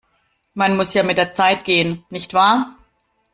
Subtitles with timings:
[0.55, 2.75] Man muss ja mit der Zeit gehen, nicht wahr?